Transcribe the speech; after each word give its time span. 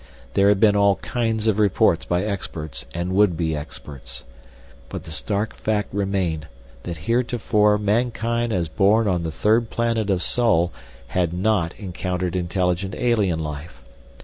There 0.33 0.49
had 0.49 0.59
been 0.59 0.75
all 0.75 0.95
kinds 0.95 1.45
of 1.45 1.59
reports 1.59 2.05
by 2.05 2.23
experts 2.23 2.87
and 2.91 3.13
would 3.13 3.37
be 3.37 3.55
experts. 3.55 4.23
But 4.89 5.03
the 5.03 5.11
stark 5.11 5.53
fact 5.53 5.93
remained 5.93 6.47
that 6.81 6.97
heretofore 7.05 7.77
mankind 7.77 8.51
as 8.51 8.67
born 8.67 9.07
on 9.07 9.21
the 9.21 9.29
third 9.31 9.69
planet 9.69 10.09
of 10.09 10.23
Sol 10.23 10.71
had 11.09 11.33
not 11.33 11.75
encountered 11.79 12.35
intelligent 12.35 12.95
alien 12.95 13.37
life. 13.41 13.83